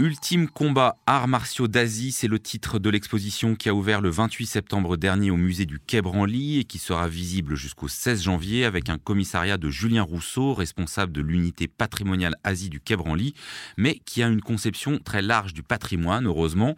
[0.00, 4.44] Ultime combat arts martiaux d'Asie, c'est le titre de l'exposition qui a ouvert le 28
[4.44, 8.88] septembre dernier au musée du Quai Branly et qui sera visible jusqu'au 16 janvier avec
[8.88, 13.34] un commissariat de Julien Rousseau, responsable de l'unité patrimoniale Asie du Quai Branly,
[13.76, 16.74] mais qui a une conception très large du patrimoine, heureusement,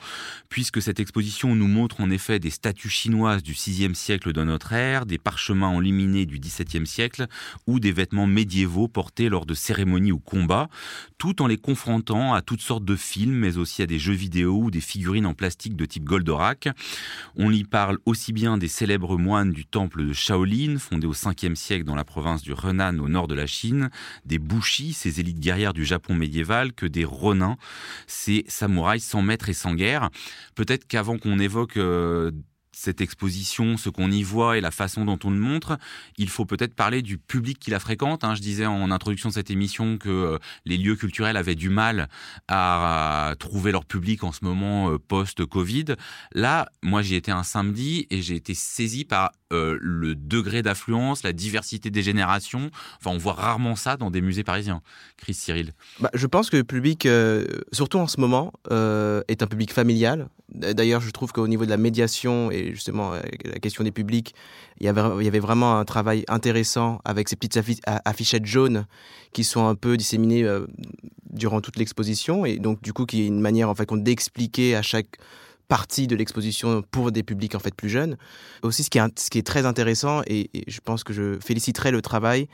[0.50, 4.74] puisque cette exposition nous montre en effet des statues chinoises du 6e siècle de notre
[4.74, 7.28] ère, des parchemins enluminés du 17e siècle
[7.66, 10.68] ou des vêtements médiévaux portés lors de cérémonies ou combats,
[11.16, 14.64] tout en les confrontant à toutes sortes de films, mais aussi à des jeux vidéo
[14.64, 16.68] ou des figurines en plastique de type Goldorak.
[17.36, 21.54] On y parle aussi bien des célèbres moines du temple de Shaolin, fondé au 5e
[21.54, 23.90] siècle dans la province du Renan au nord de la Chine,
[24.24, 27.56] des Bushi, ces élites guerrières du Japon médiéval, que des Ronin,
[28.06, 30.10] ces samouraïs sans maître et sans guerre.
[30.54, 32.30] Peut-être qu'avant qu'on évoque euh,
[32.76, 35.78] cette exposition, ce qu'on y voit et la façon dont on le montre,
[36.18, 38.22] il faut peut-être parler du public qui la fréquente.
[38.22, 38.34] Hein.
[38.34, 42.08] Je disais en introduction de cette émission que euh, les lieux culturels avaient du mal
[42.48, 45.96] à, trouver leur public en ce moment euh, post-Covid.
[46.32, 51.22] Là, moi j'y étais un samedi et j'ai été saisi par euh, le degré d'affluence,
[51.22, 52.70] la diversité des générations.
[53.00, 54.82] Enfin, on voit rarement ça dans des musées parisiens.
[55.16, 55.72] Chris Cyril.
[56.00, 57.08] Bah, je pense que le public,
[57.72, 60.28] surtout en ce moment, est un public familial.
[60.48, 64.34] D'ailleurs, je trouve qu'au niveau de la médiation et justement la question des publics,
[64.80, 68.86] il y, avait, vraiment un travail intéressant avec ces petites affichettes jaunes
[69.32, 70.66] qui sont un peu disséminées euh,
[71.30, 74.82] durant toute l'exposition et donc du coup qui est une manière en fait d'expliquer à
[74.82, 75.18] chaque
[75.68, 78.16] partie de l'exposition pour des publics en fait plus jeunes.
[78.62, 81.90] Aussi, ce qui est, ce qui est très intéressant et, je pense que je féliciterai
[81.90, 82.48] le travail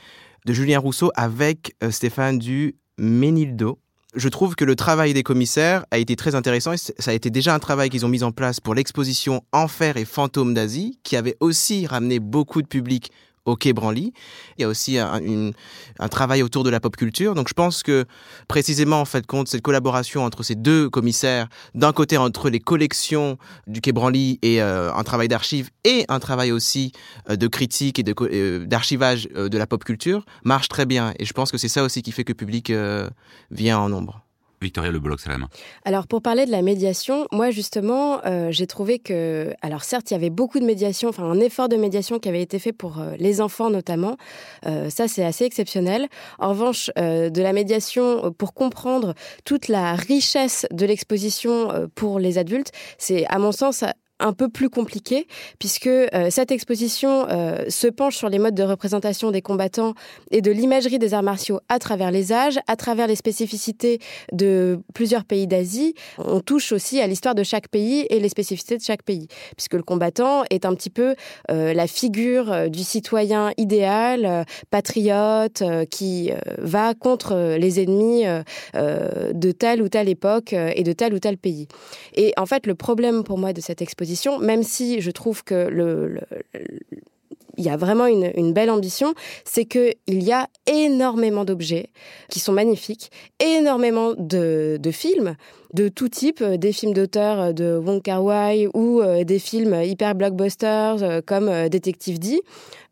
[0.47, 3.79] de Julien Rousseau avec euh, Stéphane du Ménildo,
[4.15, 6.75] je trouve que le travail des commissaires a été très intéressant.
[6.77, 10.05] ça a été déjà un travail qu'ils ont mis en place pour l'exposition Enfer et
[10.05, 13.11] fantômes d'Asie, qui avait aussi ramené beaucoup de public
[13.45, 14.13] au Quai Branly.
[14.57, 15.53] Il y a aussi un,
[16.11, 17.35] travail autour de la pop culture.
[17.35, 18.05] Donc je pense que
[18.49, 23.39] précisément, en fait, compte cette collaboration entre ces deux commissaires, d'un côté entre les collections
[23.67, 26.93] du Quai Branly et euh, un travail d'archives et un travail aussi
[27.31, 31.15] euh, de critique et euh, d'archivage de la pop culture, marche très bien.
[31.19, 32.73] Et je pense que c'est ça aussi qui fait que le public
[33.51, 34.25] vient en nombre.
[34.63, 35.49] Victoria Le Bloc, main.
[35.85, 40.15] Alors, pour parler de la médiation, moi, justement, euh, j'ai trouvé que, alors certes, il
[40.15, 43.01] y avait beaucoup de médiation, enfin, un effort de médiation qui avait été fait pour
[43.01, 44.17] euh, les enfants notamment.
[44.67, 46.09] Euh, ça, c'est assez exceptionnel.
[46.39, 49.15] En revanche, de la médiation pour comprendre
[49.45, 53.85] toute la richesse de l'exposition pour les adultes, c'est, à mon sens,
[54.23, 55.27] un peu plus compliqué,
[55.59, 59.95] puisque euh, cette exposition euh, se penche sur les modes de représentation des combattants
[60.31, 63.99] et de l'imagerie des arts martiaux à travers les âges, à travers les spécificités
[64.33, 65.95] de plusieurs pays d'Asie.
[66.19, 69.75] On touche aussi à l'histoire de chaque pays et les spécificités de chaque pays, puisque
[69.75, 71.15] le combattant est un petit peu
[71.51, 78.25] euh, la figure du citoyen idéal, patriote, qui va contre les ennemis
[78.75, 81.67] de telle ou telle époque et de tel ou tel pays.
[82.15, 85.69] Et en fait, le problème pour moi de cette exposition, même si je trouve que
[85.69, 86.21] le,
[87.57, 89.15] il y a vraiment une, belle ambition,
[89.45, 91.91] c'est qu'il y a énormément d'objets
[92.29, 95.37] qui sont magnifiques, énormément de, films
[95.73, 99.75] de tout type, euh, des films d'auteur de Wong Kar Wai ou euh, des films
[99.83, 102.41] hyper blockbusters euh, comme Détective D.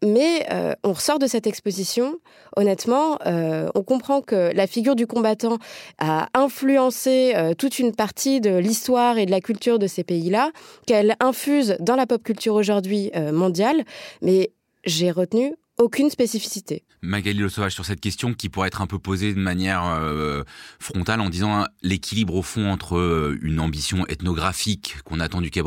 [0.03, 0.47] Mais
[0.83, 2.17] on ressort de cette exposition,
[2.57, 5.59] honnêtement, on comprend que la figure du combattant
[5.99, 10.53] a influencé toute une partie de l'histoire et de la culture de ces pays-là,
[10.87, 13.85] qu'elle infuse dans la pop culture aujourd'hui mondiale.
[14.23, 14.53] Mais
[14.85, 16.85] j'ai retenu aucune spécificité.
[17.03, 20.43] Magali Le Sauvage sur cette question qui pourrait être un peu posée de manière euh,
[20.79, 25.51] frontale en disant hein, l'équilibre au fond entre euh, une ambition ethnographique qu'on attend du
[25.51, 25.63] Quai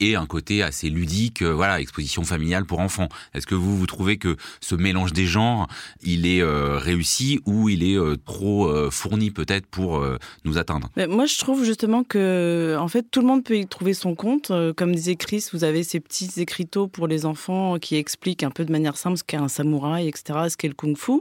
[0.00, 3.08] et un côté assez ludique, euh, voilà, exposition familiale pour enfants.
[3.34, 5.68] Est-ce que vous vous trouvez que ce mélange des genres,
[6.02, 10.04] il est réussi ou il est trop fourni peut-être pour
[10.44, 10.90] nous atteindre?
[11.08, 14.52] Moi, je trouve justement que en fait tout le monde peut y trouver son compte.
[14.76, 18.64] Comme disait Chris, vous avez ces petits écriteaux pour les enfants qui expliquent un peu
[18.64, 21.20] de manière simple ce qu'est un samouraï, etc., ce qu'est le kung-fu.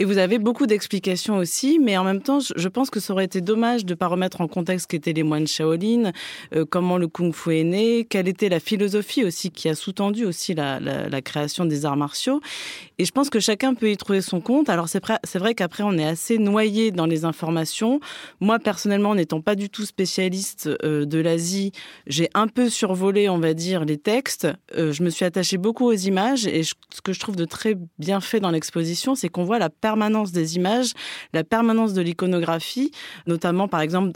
[0.00, 3.26] Et vous avez beaucoup d'explications aussi, mais en même temps, je pense que ça aurait
[3.26, 6.10] été dommage de ne pas remettre en contexte qu'étaient les moines Shaolin,
[6.54, 10.52] euh, comment le kung-fu est né, quelle était la philosophie aussi qui a sous-tendu aussi
[10.54, 10.80] la,
[11.22, 12.40] création des arts martiaux.
[12.98, 14.68] Et je pense que chacun peut y trouver son compte.
[14.68, 18.00] Alors c'est vrai qu'après, on est assez noyé dans les informations.
[18.40, 21.70] Moi, personnellement, n'étant pas du tout spécialiste euh, de l'Asie,
[22.08, 24.48] j'ai un peu survolé, on va dire, les textes.
[24.76, 27.76] Euh, je me suis attachée beaucoup aux images et ce que je trouve de très
[28.00, 30.90] bien fait dans l'exposition, c'est qu'on voit la permanence des images,
[31.32, 32.90] la permanence de l'iconographie,
[33.28, 34.10] notamment par exemple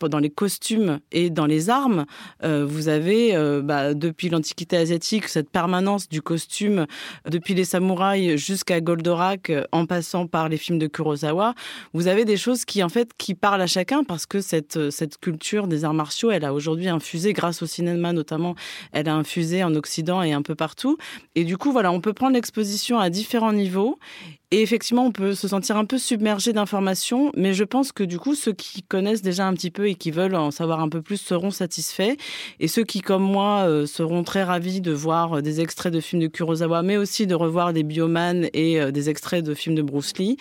[0.00, 2.06] dans les costumes et dans les armes.
[2.44, 6.86] Euh, vous avez euh, bah, depuis l'Antiquité asiatique cette permanence du costume,
[7.28, 11.54] depuis les samouraïs jusqu'à Goldorak, en passant par les films de Kurosawa.
[11.94, 15.18] Vous avez des choses qui en fait qui parlent à chacun parce que cette cette
[15.18, 18.54] culture des arts martiaux, elle a aujourd'hui infusé grâce au cinéma notamment,
[18.92, 20.96] elle a infusé en Occident et un peu partout.
[21.34, 23.98] Et du coup, voilà, on peut prendre l'exposition à différents niveaux
[24.54, 28.20] et effectivement, on peut se sentir un peu submergé d'informations, mais je pense que du
[28.20, 31.02] coup, ceux qui connaissent déjà un petit peu et qui veulent en savoir un peu
[31.02, 32.14] plus seront satisfaits.
[32.60, 36.22] Et ceux qui, comme moi, euh, seront très ravis de voir des extraits de films
[36.22, 39.82] de Kurosawa, mais aussi de revoir des biomanes et euh, des extraits de films de
[39.82, 40.36] Bruce Lee,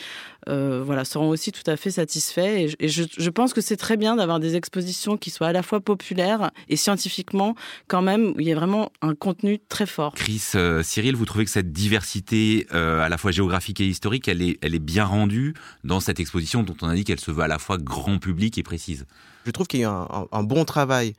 [0.47, 2.67] euh, voilà, seront aussi tout à fait satisfaits.
[2.79, 5.79] Et, je, pense que c'est très bien d'avoir des expositions qui soient à la fois
[5.79, 7.55] populaires et scientifiquement,
[7.87, 10.13] quand même, où il y a vraiment un contenu très fort.
[10.13, 10.51] Chris,
[10.83, 15.05] Cyril, vous trouvez que cette diversité, à la fois géographique et historique, elle est, bien
[15.05, 15.53] rendue
[15.83, 18.57] dans cette exposition dont on a dit qu'elle se veut à la fois grand public
[18.57, 19.05] et précise.
[19.45, 21.15] Je trouve qu'il y a un, bon travail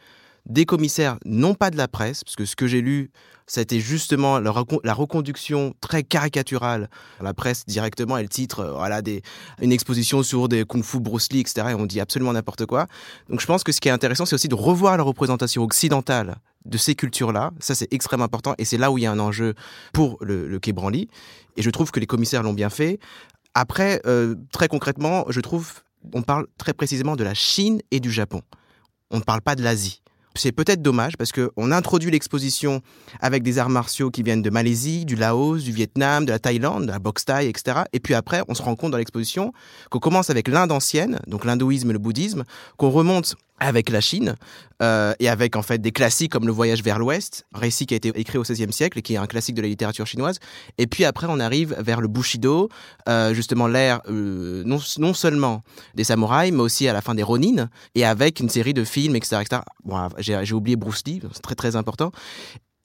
[0.46, 3.11] des commissaires, non pas de la presse, parce que ce que j'ai lu,
[3.46, 6.88] c'était justement la, reconduction très caricaturale.
[7.20, 9.00] La presse directement, elle titre euh, voilà,
[9.61, 11.69] une exposition sur des kung-fu Bruce Lee, etc.
[11.70, 12.87] Et on dit absolument n'importe quoi.
[13.29, 16.37] Donc je pense que ce qui est intéressant, c'est aussi de revoir la représentation occidentale
[16.64, 17.50] de ces cultures-là.
[17.61, 19.55] Ça, c'est extrêmement important et c'est là où il y a un enjeu
[19.93, 21.08] pour le, le Quai Branly.
[21.56, 22.99] Et je trouve que les commissaires l'ont bien fait.
[23.55, 25.82] Après, euh, très concrètement, je trouve,
[26.12, 28.43] on parle très précisément de la Chine et du Japon.
[29.11, 30.02] On ne parle pas de l'Asie.
[30.36, 32.82] C'est peut-être dommage parce qu'on introduit l'exposition
[33.20, 36.86] avec des arts martiaux qui viennent de Malaisie, du Laos, du Vietnam, de la Thaïlande,
[36.86, 37.82] de la boxe thaï, etc.
[37.92, 39.52] Et puis après, on se rend compte dans l'exposition
[39.90, 42.42] qu'on commence avec l'Inde ancienne, donc l'hindouisme et le bouddhisme,
[42.78, 44.34] qu'on remonte avec la Chine
[44.82, 47.96] euh, et avec en fait des classiques comme Le Voyage vers l'Ouest, récit qui a
[47.96, 50.38] été écrit au XVIe siècle et qui est un classique de la littérature chinoise.
[50.78, 52.68] Et puis après, on arrive vers le Bushido,
[53.08, 55.62] euh, justement l'ère euh, non, non seulement
[55.94, 59.16] des samouraïs, mais aussi à la fin des Ronin, et avec une série de films,
[59.16, 59.42] etc.
[59.42, 59.62] etc.
[59.84, 62.10] Bon, j'ai oublié Bruce Lee, c'est très très important.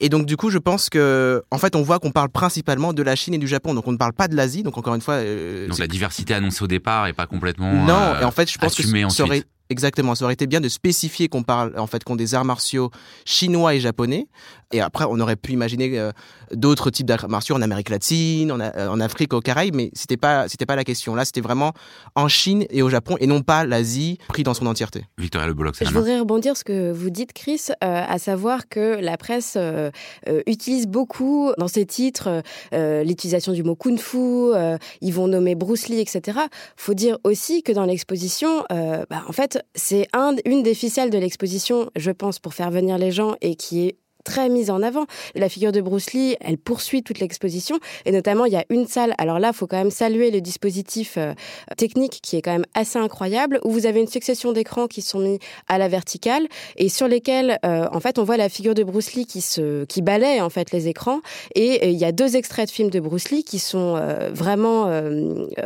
[0.01, 3.03] Et donc du coup, je pense que, en fait, on voit qu'on parle principalement de
[3.03, 4.63] la Chine et du Japon, donc on ne parle pas de l'Asie.
[4.63, 8.19] Donc encore une fois, euh, donc la diversité annoncée au départ est pas complètement non.
[8.21, 11.29] et en fait, je pense que ça aurait Exactement, ça aurait été bien de spécifier
[11.29, 12.89] qu'on parle en fait qu'on des arts martiaux
[13.23, 14.27] chinois et japonais.
[14.71, 16.11] Et après, on aurait pu imaginer euh,
[16.53, 20.17] d'autres types d'arts martiaux en Amérique latine, en, euh, en, Afrique, au Caraïbes, mais c'était
[20.17, 21.15] pas c'était pas la question.
[21.15, 21.73] Là, c'était vraiment
[22.15, 25.05] en Chine et au Japon et non pas l'Asie pris dans son entièreté.
[25.17, 28.67] Victoria Le Bolloc, Je voudrais rebondir sur ce que vous dites, Chris, euh, à savoir
[28.67, 29.57] que la presse
[30.47, 34.53] utilise beaucoup dans ses titres l'utilisation du mot kung-fu.
[35.01, 36.39] ils vont nommer Bruce Lee, etc.
[36.75, 40.07] Faut dire aussi que dans l'exposition, bah, en fait c'est
[40.45, 43.97] une des ficelles de l'exposition, je pense, pour faire venir les gens et qui est
[44.23, 45.05] très mise en avant.
[45.35, 48.87] La figure de Bruce Lee, elle poursuit toute l'exposition et notamment il y a une
[48.87, 49.13] salle.
[49.17, 51.33] Alors là, il faut quand même saluer le dispositif euh,
[51.77, 55.19] technique qui est quand même assez incroyable où vous avez une succession d'écrans qui sont
[55.19, 58.83] mis à la verticale et sur lesquels euh, en fait on voit la figure de
[58.83, 61.21] Bruce Lee qui se qui balaye en fait les écrans
[61.55, 63.99] et euh, il y a deux extraits de films de Bruce Lee qui sont
[64.31, 64.89] vraiment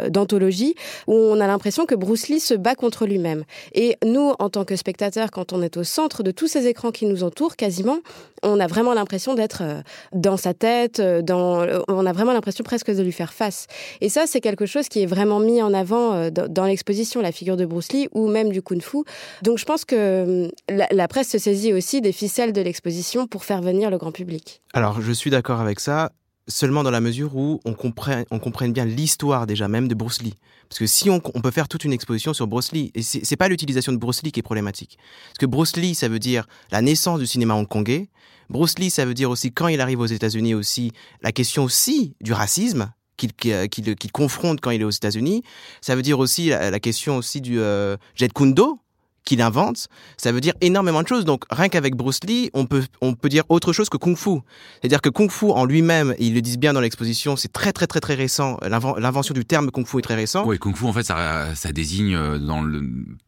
[0.09, 0.75] d'anthologie
[1.07, 3.43] où on a l'impression que Bruce Lee se bat contre lui-même.
[3.73, 6.91] Et nous en tant que spectateurs quand on est au centre de tous ces écrans
[6.91, 7.99] qui nous entourent quasiment
[8.43, 9.81] on a vraiment l'impression d'être euh,
[10.13, 13.67] dans sa tête, euh, euh, on a vraiment l'impression presque de lui faire face.
[14.01, 17.57] Et ça, c'est quelque chose qui est vraiment mis en avant dans l'exposition, la figure
[17.57, 19.03] de Bruce Lee ou même du Kung Fu.
[19.41, 23.61] Donc je pense que la, presse se saisit aussi des ficelles de l'exposition pour faire
[23.61, 24.61] venir le grand public.
[24.73, 26.11] Alors je suis d'accord avec ça
[26.47, 30.35] seulement dans la mesure où on comprenne, bien l'histoire déjà même de Bruce Lee.
[30.69, 33.47] Parce que si on, peut faire toute une exposition sur Bruce Lee, et c'est pas
[33.47, 34.97] l'utilisation de Bruce Lee qui est problématique.
[35.29, 38.09] Parce que Bruce Lee, ça veut dire la naissance du cinéma hongkongais.
[38.49, 42.15] Bruce Lee, ça veut dire aussi quand il arrive aux États-Unis aussi la question aussi
[42.21, 45.43] du racisme qu'il qu'il confronte quand il est aux États-Unis.
[45.81, 48.79] Ça veut dire aussi la, question aussi du euh, Jet Kundo,
[49.25, 49.87] qu'il invente,
[50.17, 51.25] ça veut dire énormément de choses.
[51.25, 54.39] Donc rien qu'avec Bruce Lee, on peut, on peut dire autre chose que Kung Fu.
[54.81, 57.87] C'est-à-dire que Kung Fu en lui-même, ils le disent bien dans l'exposition, c'est très très
[57.87, 58.57] très très récent.
[58.61, 60.45] L'invention du terme Kung Fu est très récent.
[60.45, 62.81] Oui, Kung Fu en fait, ça, ça désigne euh, dans le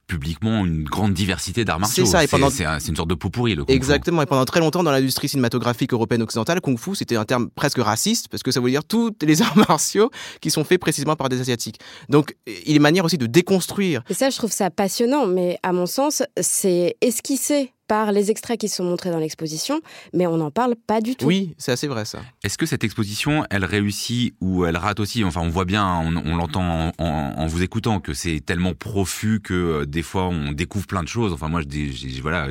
[0.07, 2.05] publiquement une grande diversité d'arts martiaux.
[2.05, 2.49] C'est ça, et pendant...
[2.49, 5.27] c'est, une sorte de pot pourri, le kung Exactement, et pendant très longtemps dans l'industrie
[5.27, 8.83] cinématographique européenne occidentale, kung fu c'était un terme presque raciste, parce que ça veut dire
[8.83, 11.79] tous les arts martiaux qui sont faits précisément par des asiatiques.
[12.09, 12.35] Donc
[12.65, 14.03] il est manière aussi de déconstruire.
[14.09, 18.59] Et ça, je trouve ça passionnant, mais à mon sens, c'est esquisser par les extraits
[18.59, 19.81] qui sont montrés dans l'exposition,
[20.13, 21.25] mais on n'en parle pas du tout.
[21.25, 22.19] Oui, c'est assez vrai ça.
[22.43, 25.23] Est-ce que cette exposition, elle réussit ou elle rate aussi?
[25.23, 29.85] Enfin, on voit bien, on, l'entend en, vous écoutant, que c'est tellement profus que euh,
[29.85, 31.31] des fois on découvre plein de choses.
[31.33, 32.47] Enfin, moi, je, voilà,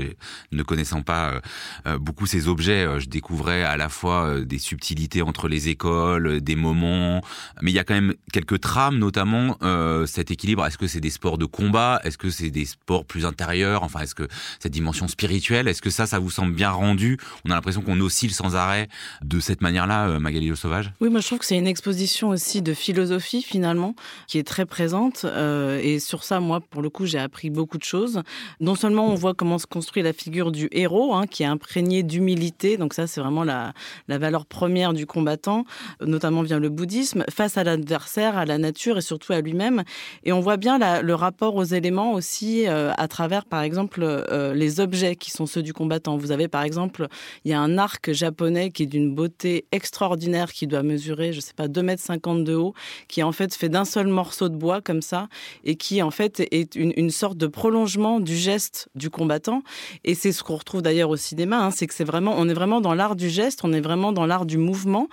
[0.53, 1.41] ne connaissant pas euh,
[1.87, 6.57] euh, beaucoup ces objets, je découvrais à la fois des subtilités entre les écoles, des
[6.57, 7.21] moments,
[7.61, 9.59] mais il y a quand même quelques trames, notamment
[10.07, 10.65] cet équilibre.
[10.65, 12.01] Est-ce que c'est des sports de combat?
[12.05, 13.83] Est-ce que c'est des sports plus intérieurs?
[13.83, 14.29] Enfin, est-ce que
[14.61, 17.19] cette dimension spirituelle est-ce que ça, ça vous semble bien rendu?
[17.45, 18.89] On a l'impression qu'on oscille sans arrêt
[19.23, 20.93] de cette manière-là, euh, Magali Le Sauvage?
[21.01, 23.95] Oui, moi je trouve que c'est une exposition aussi de philosophie finalement,
[24.27, 25.25] qui est très présente.
[25.25, 28.23] Euh, et sur ça, moi, pour le coup, j'ai appris beaucoup de choses.
[28.61, 32.03] Non seulement on voit comment se construit la figure du héros, hein, qui est imprégné
[32.03, 33.73] d'humilité, donc ça c'est vraiment la,
[34.09, 35.65] la valeur première du combattant,
[36.01, 39.83] notamment via le bouddhisme, face à l'adversaire, à la nature et surtout à lui-même.
[40.25, 44.05] Et on voit bien le rapport aux éléments aussi euh, à travers, par exemple,
[44.55, 46.17] les objets qui sont ceux du combattant.
[46.17, 47.09] Vous avez par exemple,
[47.45, 51.41] il y a un arc japonais qui est d'une beauté extraordinaire, qui doit mesurer, je
[51.41, 52.75] sais pas, 2 mètres 50 de haut,
[53.09, 55.29] qui est en fait fait d'un seul morceau de bois comme ça,
[55.65, 59.63] et qui en fait est une, sorte de prolongement du geste du combattant.
[60.05, 62.55] Et c'est ce qu'on retrouve d'ailleurs au cinéma, hein, c'est que c'est vraiment, on est
[62.55, 65.09] vraiment dans l'art du geste, on est vraiment dans l'art du mouvement,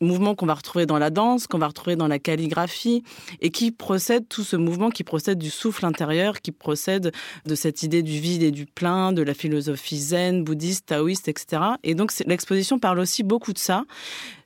[0.00, 3.02] mouvement qu'on va retrouver dans la danse, qu'on va retrouver dans la calligraphie,
[3.40, 7.12] et qui procède, tout ce mouvement qui procède du souffle intérieur, qui procède
[7.46, 11.60] de cette idée du vide et du plein, de la philosophie zen, bouddhiste, taoïste, etc.
[11.82, 13.84] Et donc l'exposition parle aussi beaucoup de ça.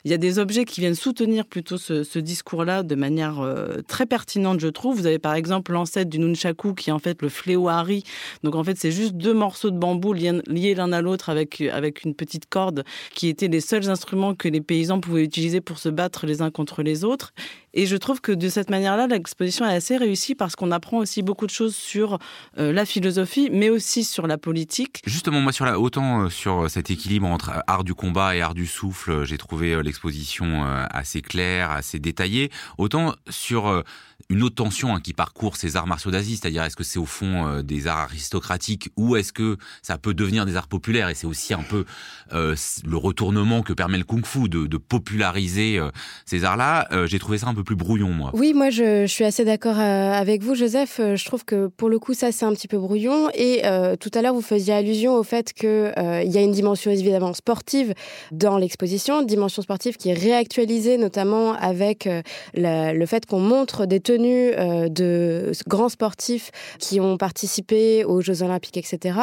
[0.09, 4.07] Il y a des objets qui viennent soutenir plutôt ce, discours-là de manière euh, très
[4.07, 4.97] pertinente, je trouve.
[4.97, 8.05] Vous avez par exemple l'ancêtre du nunchaku qui est en fait le fléau hari.
[8.43, 12.05] Donc en fait, c'est juste deux morceaux de bambou liés, l'un à l'autre avec, avec
[12.05, 12.85] une petite corde
[13.15, 16.50] qui étaient les seuls instruments que les paysans pouvaient utiliser pour se battre les uns
[16.50, 17.35] contre les autres.
[17.75, 21.23] Et je trouve que de cette manière-là, l'exposition est assez réussie parce qu'on apprend aussi
[21.23, 22.19] beaucoup de choses sur
[22.57, 25.03] euh, la philosophie, mais aussi sur la politique.
[25.05, 28.55] Justement, moi, sur la, autant euh, sur cet équilibre entre art du combat et art
[28.55, 32.50] du souffle, j'ai trouvé l'exposition euh, assez claire, assez détaillée.
[32.76, 33.83] Autant sur euh,
[34.31, 37.07] une autre tension hein, qui parcourt ces arts martiaux d'Asie, c'est-à-dire est-ce que c'est au
[37.07, 41.09] fond euh, des arts aristocratiques ou est-ce que ça peut devenir des arts populaires?
[41.09, 41.85] Et c'est aussi un peu
[42.31, 45.81] le retournement que permet le kung-fu de, populariser
[46.26, 46.88] ces arts-là.
[47.07, 48.31] J'ai trouvé ça un peu plus brouillon, moi.
[48.35, 50.99] Oui, moi je, suis assez d'accord avec vous, Joseph.
[50.99, 53.62] Je trouve que pour le coup ça c'est un petit peu brouillon et
[54.00, 57.33] tout à l'heure vous faisiez allusion au fait qu'il il y a une dimension évidemment
[57.33, 57.95] sportive
[58.33, 62.23] dans l'exposition, dimension sportive qui est réactualisé notamment avec euh,
[62.54, 68.42] le fait qu'on montre des tenues euh, de grands sportifs qui ont participé aux Jeux
[68.42, 69.18] Olympiques, etc.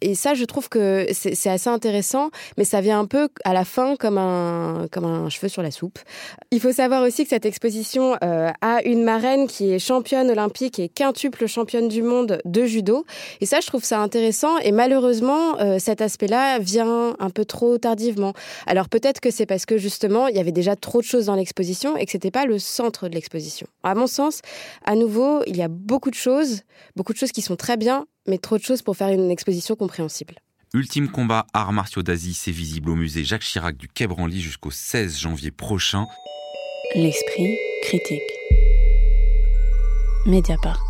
[0.00, 3.64] Et ça, je trouve que c'est assez intéressant, mais ça vient un peu à la
[3.64, 5.98] fin comme un, comme un cheveu sur la soupe.
[6.50, 10.78] Il faut savoir aussi que cette exposition euh, a une marraine qui est championne olympique
[10.78, 13.04] et quintuple championne du monde de judo.
[13.40, 14.58] Et ça, je trouve ça intéressant.
[14.58, 18.32] Et malheureusement, cet aspect-là vient un peu trop tardivement.
[18.66, 21.26] Alors peut-être que c'est parce que justement, justement, il y avait déjà trop de choses
[21.26, 23.66] dans l'exposition et que c'était pas le centre de l'exposition.
[23.82, 24.40] À mon sens,
[24.86, 26.62] à nouveau, il y a beaucoup de choses,
[26.96, 29.76] beaucoup de choses qui sont très bien, mais trop de choses pour faire une exposition
[29.76, 30.36] compréhensible.
[30.72, 34.70] Ultime combat arts martiaux d'Asie, c'est visible au musée Jacques Chirac du Quai Branly jusqu'au
[34.70, 36.06] 16 janvier prochain.
[36.94, 38.22] L'esprit critique.
[40.24, 40.89] Mediapart.